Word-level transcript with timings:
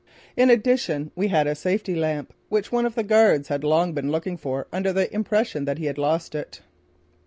In 0.35 0.49
addition 0.49 1.11
we 1.15 1.27
had 1.27 1.45
a 1.45 1.53
safety 1.53 1.93
lamp, 1.93 2.33
which 2.49 2.71
one 2.71 2.87
of 2.87 2.95
the 2.95 3.03
guards 3.03 3.49
had 3.49 3.63
long 3.63 3.93
been 3.93 4.09
looking 4.09 4.35
for 4.35 4.65
under 4.73 4.91
the 4.91 5.13
impression 5.13 5.65
that 5.65 5.77
he 5.77 5.85
had 5.85 5.99
lost 5.99 6.33
it. 6.33 6.61